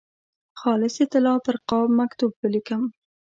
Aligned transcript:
خالصې 0.59 1.05
طلا 1.11 1.33
پر 1.45 1.55
قاب 1.69 1.87
مکتوب 1.99 2.31
ولیکم. 2.41 2.83